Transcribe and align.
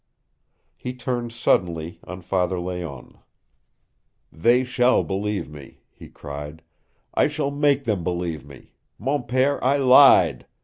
He 0.75 0.95
turned 0.95 1.31
suddenly 1.31 1.99
on 2.05 2.23
Father 2.23 2.59
Layonne. 2.59 3.19
"They 4.31 4.63
shall 4.63 5.03
believe 5.03 5.47
me!" 5.47 5.81
he 5.91 6.09
cried. 6.09 6.63
"I 7.13 7.27
shall 7.27 7.51
make 7.51 7.83
them 7.83 8.03
believe 8.03 8.43
me! 8.43 8.73
Mon 8.97 9.21
pere, 9.27 9.63
I 9.63 9.77
lied! 9.77 10.47